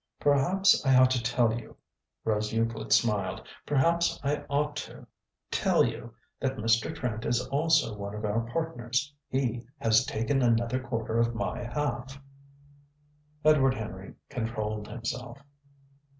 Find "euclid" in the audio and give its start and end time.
2.51-2.91